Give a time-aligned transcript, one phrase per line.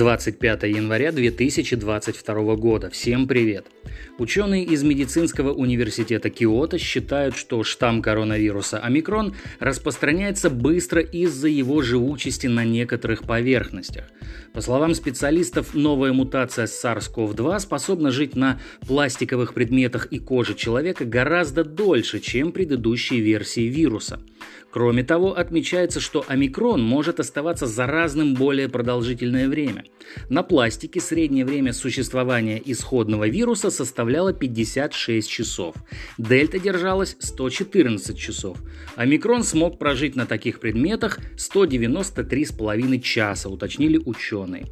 [0.00, 2.88] 25 января 2022 года.
[2.88, 3.66] Всем привет!
[4.16, 12.46] Ученые из медицинского университета Киото считают, что штамм коронавируса омикрон распространяется быстро из-за его живучести
[12.46, 14.06] на некоторых поверхностях.
[14.54, 21.62] По словам специалистов, новая мутация SARS-CoV-2 способна жить на пластиковых предметах и коже человека гораздо
[21.62, 24.18] дольше, чем предыдущие версии вируса.
[24.70, 29.84] Кроме того, отмечается, что омикрон может оставаться заразным более продолжительное время.
[30.28, 35.74] На пластике среднее время существования исходного вируса составляло 56 часов.
[36.18, 38.58] Дельта держалась 114 часов.
[38.94, 44.66] Омикрон смог прожить на таких предметах 193,5 часа, уточнили ученые.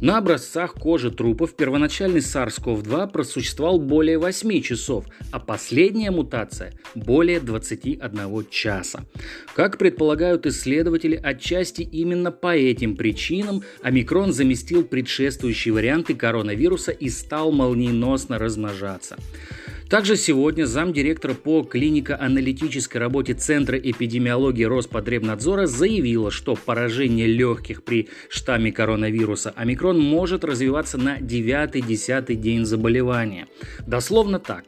[0.00, 8.46] На образцах кожи трупов первоначальный SARS-CoV-2 просуществовал более 8 часов, а последняя мутация– более 21
[8.50, 9.04] часа.
[9.54, 17.52] Как предполагают исследователи, отчасти именно по этим причинам омикрон заместил предшествующие варианты коронавируса и стал
[17.52, 19.16] молниеносно размножаться.
[19.92, 28.72] Также сегодня замдиректора по клинико-аналитической работе Центра эпидемиологии Роспотребнадзора заявила, что поражение легких при штамме
[28.72, 33.48] коронавируса омикрон может развиваться на 9-10 день заболевания.
[33.86, 34.64] Дословно так.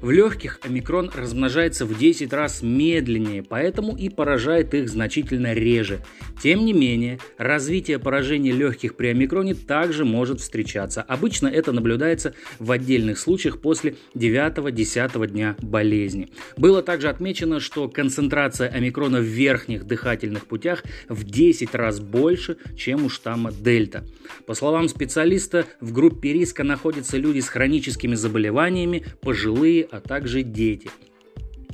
[0.00, 6.00] В легких омикрон размножается в 10 раз медленнее, поэтому и поражает их значительно реже.
[6.40, 11.02] Тем не менее, развитие поражения легких при омикроне также может встречаться.
[11.02, 16.28] Обычно это наблюдается в отдельных случаях после 9-10 дня болезни.
[16.56, 23.04] Было также отмечено, что концентрация омикрона в верхних дыхательных путях в 10 раз больше, чем
[23.04, 24.04] у штамма дельта.
[24.46, 30.90] По словам специалиста, в группе риска находятся люди с хроническими заболеваниями, пожилые, а также дети.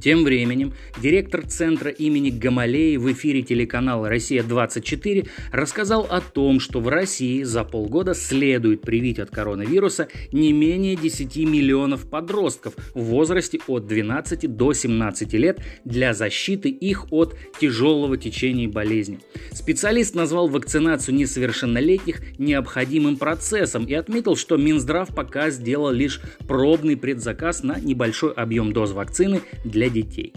[0.04, 6.88] Тем временем директор центра имени Гамалеи в эфире телеканала «Россия-24» рассказал о том, что в
[6.88, 13.86] России за полгода следует привить от коронавируса не менее 10 миллионов подростков в возрасте от
[13.86, 19.20] 12 до 17 лет для защиты их от тяжелого течения болезни.
[19.52, 27.62] Специалист назвал вакцинацию несовершеннолетних необходимым процессом и отметил, что Минздрав пока сделал лишь пробный предзаказ
[27.62, 30.34] на небольшой объем доз вакцины для детей.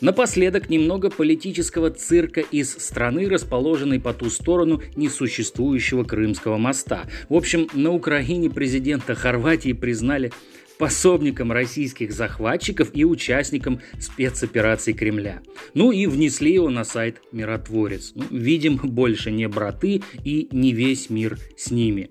[0.00, 7.04] Напоследок немного политического цирка из страны, расположенной по ту сторону несуществующего Крымского моста.
[7.28, 10.32] В общем, на Украине президента Хорватии признали
[10.78, 15.40] пособником российских захватчиков и участником спецоперации Кремля.
[15.72, 18.12] Ну и внесли его на сайт «Миротворец».
[18.14, 22.10] Ну, видим, больше не браты и не весь мир с ними.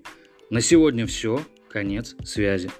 [0.50, 1.40] На сегодня все.
[1.70, 2.70] Конец связи.